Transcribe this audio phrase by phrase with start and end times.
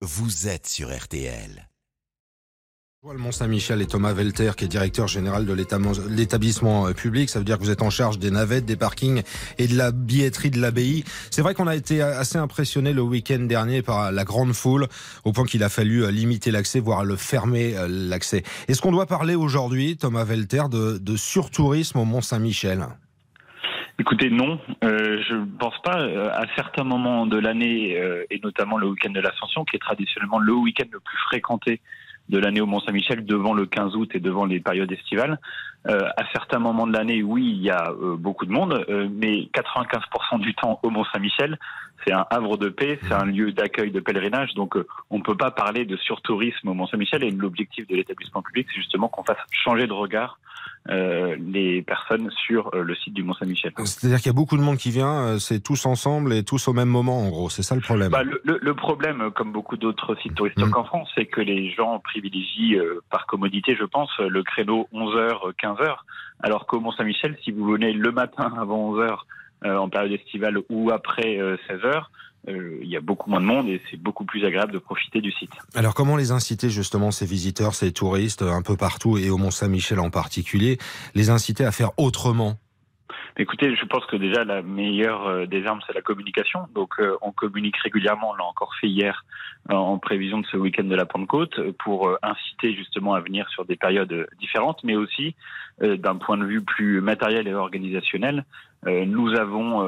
[0.00, 1.68] vous êtes sur RTL.
[3.02, 5.52] Mont-Saint-Michel et Thomas Velter, qui est directeur général de
[6.08, 7.30] l'établissement euh, public.
[7.30, 9.22] Ça veut dire que vous êtes en charge des navettes, des parkings
[9.56, 11.04] et de la billetterie de l'abbaye.
[11.30, 14.88] C'est vrai qu'on a été assez impressionné le week-end dernier par la grande foule,
[15.24, 18.42] au point qu'il a fallu euh, limiter l'accès, voire le fermer euh, l'accès.
[18.68, 22.86] Est-ce qu'on doit parler aujourd'hui, Thomas Velter, de, de surtourisme au Mont-Saint-Michel?
[24.00, 25.96] Écoutez, non, euh, je ne pense pas.
[25.96, 30.52] À certains moments de l'année, et notamment le week-end de l'Ascension, qui est traditionnellement le
[30.54, 31.80] week-end le plus fréquenté
[32.28, 35.38] de l'année au Mont-Saint-Michel devant le 15 août et devant les périodes estivales.
[35.88, 39.08] Euh, à certains moments de l'année, oui, il y a euh, beaucoup de monde, euh,
[39.10, 41.58] mais 95% du temps au Mont-Saint-Michel,
[42.04, 44.76] c'est un havre de paix, c'est un lieu d'accueil de pèlerinage, donc
[45.10, 47.24] on ne peut pas parler de surtourisme au Mont-Saint-Michel.
[47.24, 50.38] Et l'objectif de l'établissement public, c'est justement qu'on fasse changer de regard
[50.90, 53.72] euh, les personnes sur euh, le site du Mont-Saint-Michel.
[53.84, 56.66] C'est-à-dire qu'il y a beaucoup de monde qui vient, euh, c'est tous ensemble et tous
[56.66, 57.50] au même moment, en gros.
[57.50, 58.10] C'est ça le problème.
[58.10, 60.78] Bah, le, le, problème, comme beaucoup d'autres sites touristiques mmh.
[60.78, 62.78] en France, c'est que les gens privilégient,
[63.10, 65.96] par commodité, je pense, le créneau 11h, 15h,
[66.40, 69.18] alors qu'au Mont-Saint-Michel, si vous venez le matin avant 11h,
[69.66, 71.36] en période estivale ou après
[71.68, 72.04] 16h,
[72.48, 75.20] euh, il y a beaucoup moins de monde et c'est beaucoup plus agréable de profiter
[75.20, 75.52] du site.
[75.74, 79.50] Alors comment les inciter justement ces visiteurs, ces touristes un peu partout et au Mont
[79.50, 80.78] Saint-Michel en particulier,
[81.14, 82.54] les inciter à faire autrement?
[83.36, 86.66] Écoutez, je pense que déjà la meilleure euh, des armes, c'est la communication.
[86.74, 89.24] Donc euh, on communique régulièrement, on l'a encore fait hier
[89.68, 93.76] en prévision de ce week-end de la Pentecôte, pour inciter justement à venir sur des
[93.76, 95.34] périodes différentes, mais aussi
[95.82, 98.46] d'un point de vue plus matériel et organisationnel,
[98.86, 99.82] nous avons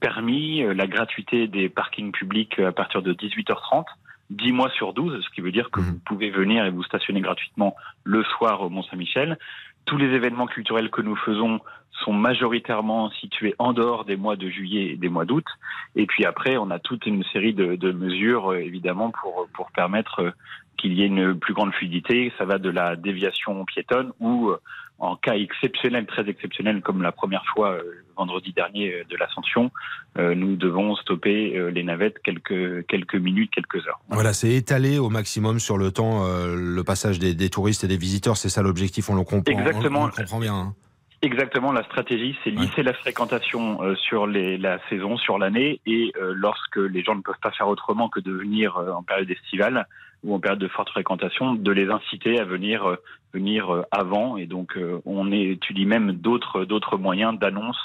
[0.00, 3.84] permis euh, la gratuité des parkings publics euh, à partir de 18h30.
[4.30, 5.86] 10 mois sur 12, ce qui veut dire que mhm.
[5.86, 9.38] vous pouvez venir et vous stationner gratuitement le soir au Mont-Saint-Michel.
[9.84, 11.60] Tous les événements culturels que nous faisons
[12.04, 15.46] sont majoritairement situés en dehors des mois de juillet et des mois d'août.
[15.94, 19.70] Et puis après, on a toute une série de, de mesures, euh, évidemment, pour, pour
[19.70, 20.34] permettre
[20.76, 22.32] qu'il y ait une plus grande fluidité.
[22.38, 24.52] Ça va de la déviation piétonne ou
[24.98, 27.82] en cas exceptionnel, très exceptionnel, comme la première fois euh,
[28.16, 29.70] vendredi dernier euh, de l'Ascension,
[30.18, 34.00] euh, nous devons stopper les navettes quelques, quelques minutes, quelques heures.
[34.08, 38.36] Voilà, c'est étaler au maximum sur le temps le passage des, touristes et des visiteurs.
[38.36, 40.02] C'est ça l'objectif, on le comprend, Exactement.
[40.02, 40.54] On, le comprend bien.
[40.54, 40.74] Hein.
[41.22, 46.76] Exactement, la stratégie, c'est lisser la fréquentation sur les, la saison, sur l'année, et lorsque
[46.76, 49.86] les gens ne peuvent pas faire autrement que de venir en période estivale,
[50.24, 52.96] ou en période de forte fréquentation, de les inciter à venir euh,
[53.32, 54.36] venir euh, avant.
[54.36, 57.80] Et donc, euh, on étudie même d'autres d'autres moyens d'annonce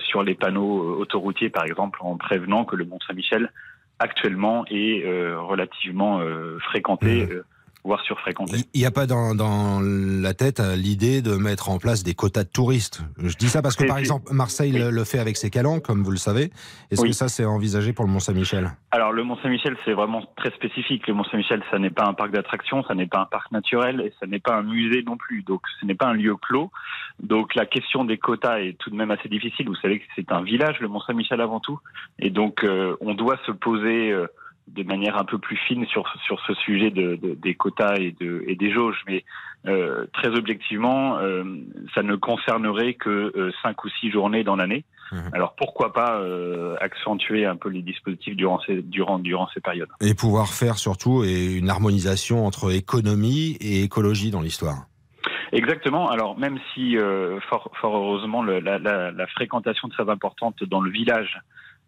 [0.00, 3.52] sur les panneaux autoroutiers, par exemple, en prévenant que le Mont Saint-Michel
[4.00, 6.20] actuellement est relativement
[6.58, 7.26] fréquenté.
[7.26, 7.42] Mmh
[7.88, 8.58] voire surfréquenté.
[8.74, 12.14] Il n'y a pas dans, dans la tête euh, l'idée de mettre en place des
[12.14, 13.00] quotas de touristes.
[13.16, 16.10] Je dis ça parce que, par exemple, Marseille le fait avec ses calanques, comme vous
[16.10, 16.50] le savez.
[16.90, 18.70] Est-ce que ça, c'est envisagé pour le Mont-Saint-Michel?
[18.90, 21.08] Alors, le Mont-Saint-Michel, c'est vraiment très spécifique.
[21.08, 24.12] Le Mont-Saint-Michel, ça n'est pas un parc d'attractions, ça n'est pas un parc naturel et
[24.20, 25.42] ça n'est pas un musée non plus.
[25.42, 26.70] Donc, ce n'est pas un lieu clos.
[27.22, 29.66] Donc, la question des quotas est tout de même assez difficile.
[29.66, 31.78] Vous savez que c'est un village, le Mont-Saint-Michel avant tout.
[32.18, 34.12] Et donc, euh, on doit se poser...
[34.12, 34.26] Euh,
[34.74, 38.44] de manière un peu plus fine sur, sur ce sujet de, des quotas et, de,
[38.46, 39.02] et des jauges.
[39.06, 39.24] Mais
[39.66, 41.44] euh, très objectivement, euh,
[41.94, 44.84] ça ne concernerait que euh, cinq ou six journées dans l'année.
[45.10, 45.16] Mmh.
[45.32, 46.20] Alors pourquoi pas
[46.80, 49.88] accentuer un peu les dispositifs durant ces, durant, durant ces périodes?
[50.00, 54.86] Et pouvoir faire surtout une harmonisation entre économie et écologie dans l'histoire.
[55.52, 56.10] Exactement.
[56.10, 56.98] Alors même si
[57.48, 61.40] fort, fort, heureusement le, la, la, la, fréquentation très importante dans le village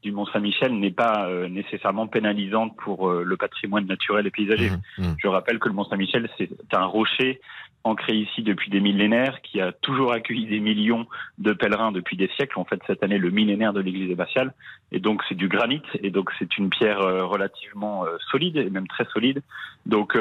[0.02, 4.70] du Mont Saint-Michel n'est pas euh, nécessairement pénalisante pour euh, le patrimoine naturel et paysager.
[4.70, 5.14] Mmh, mmh.
[5.18, 7.40] Je rappelle que le Mont Saint-Michel, c'est un rocher
[7.82, 11.06] ancré ici depuis des millénaires, qui a toujours accueilli des millions
[11.38, 12.58] de pèlerins depuis des siècles.
[12.58, 14.52] En fait, cette année, le millénaire de l'église abbatiale.
[14.92, 15.82] Et donc, c'est du granit.
[16.02, 19.42] Et donc, c'est une pierre euh, relativement solide, et même très solide.
[19.86, 20.16] Donc,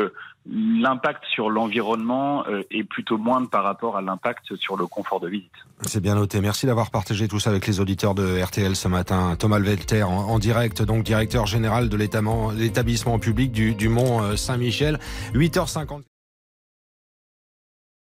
[0.45, 5.27] l'impact sur l'environnement euh, est plutôt moindre par rapport à l'impact sur le confort de
[5.27, 5.51] visite.
[5.81, 6.41] C'est bien noté.
[6.41, 9.35] Merci d'avoir partagé tout ça avec les auditeurs de RTL ce matin.
[9.37, 14.99] Thomas Velter, en, direct, donc directeur général de l'établissement public du, du Mont euh, Saint-Michel.
[15.33, 16.08] 8h50.